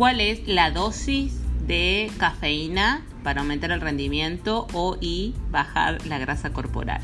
[0.00, 1.34] ¿Cuál es la dosis
[1.66, 7.02] de cafeína para aumentar el rendimiento o y bajar la grasa corporal?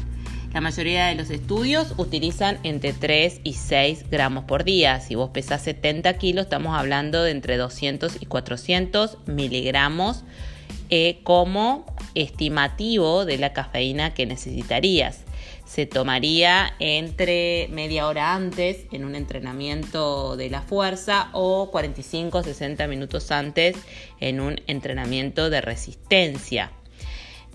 [0.55, 5.01] La mayoría de los estudios utilizan entre 3 y 6 gramos por día.
[5.01, 10.25] Si vos pesás 70 kilos, estamos hablando de entre 200 y 400 miligramos
[10.89, 11.85] eh, como
[12.15, 15.26] estimativo de la cafeína que necesitarías.
[15.65, 22.87] Se tomaría entre media hora antes en un entrenamiento de la fuerza o 45 60
[22.87, 23.77] minutos antes
[24.21, 26.73] en un entrenamiento de resistencia.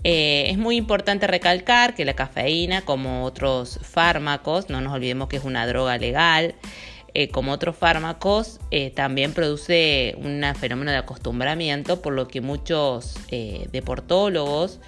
[0.04, 5.36] Eh, es muy importante recalcar que la cafeína, como otros fármacos, no nos olvidemos que
[5.36, 6.56] es una droga legal,
[7.14, 13.16] eh, como otros fármacos, eh, también produce un fenómeno de acostumbramiento, por lo que muchos
[13.70, 14.80] deportólogos,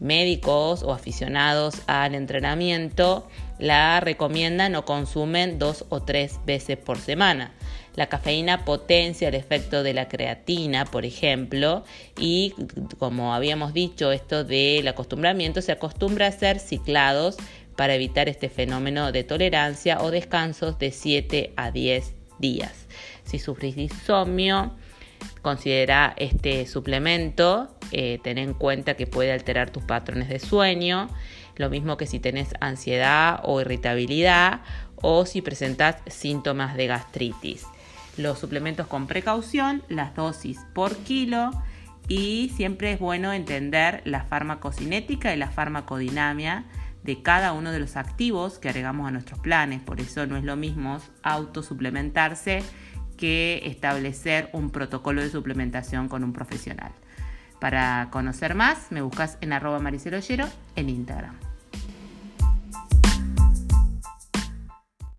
[0.00, 3.26] médicos o aficionados al entrenamiento
[3.58, 7.52] la recomiendan o consumen dos o tres veces por semana.
[7.96, 11.84] La cafeína potencia el efecto de la creatina, por ejemplo,
[12.16, 12.54] y
[12.98, 17.36] como habíamos dicho, esto del acostumbramiento se acostumbra a hacer ciclados
[17.74, 22.86] para evitar este fenómeno de tolerancia o descansos de 7 a 10 días.
[23.24, 23.82] Si sufrís de
[25.42, 31.08] considera este suplemento, eh, ten en cuenta que puede alterar tus patrones de sueño,
[31.56, 34.60] lo mismo que si tenés ansiedad o irritabilidad
[34.96, 37.64] o si presentas síntomas de gastritis.
[38.16, 41.50] Los suplementos con precaución, las dosis por kilo
[42.08, 46.64] y siempre es bueno entender la farmacocinética y la farmacodinamia
[47.04, 49.82] de cada uno de los activos que agregamos a nuestros planes.
[49.82, 52.62] Por eso no es lo mismo autosuplementarse
[53.18, 56.92] que establecer un protocolo de suplementación con un profesional.
[57.60, 61.47] Para conocer más, me buscas en arroba mariceloyero en Instagram.